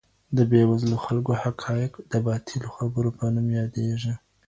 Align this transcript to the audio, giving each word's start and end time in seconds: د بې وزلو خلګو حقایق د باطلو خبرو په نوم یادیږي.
د 0.37 0.39
بې 0.49 0.61
وزلو 0.69 0.97
خلګو 1.05 1.33
حقایق 1.43 1.91
د 2.11 2.13
باطلو 2.25 2.67
خبرو 2.77 3.09
په 3.17 3.25
نوم 3.33 3.47
یادیږي. 3.59 4.13